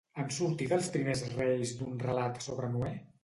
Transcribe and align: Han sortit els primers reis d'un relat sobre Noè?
Han 0.21 0.29
sortit 0.35 0.73
els 0.77 0.87
primers 0.95 1.21
reis 1.35 1.75
d'un 1.81 1.93
relat 2.07 2.43
sobre 2.49 2.73
Noè? 2.79 2.93